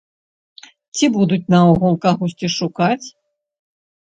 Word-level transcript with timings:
Ці 0.95 1.05
будуць 1.17 1.43
наогул 1.55 1.93
кагосьці 2.07 2.47
шукаць? 2.57 3.07